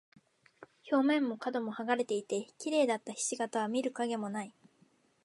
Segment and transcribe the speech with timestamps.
[0.91, 4.55] 表面も角も剥がれていて、綺麗だった菱形は見る影もない。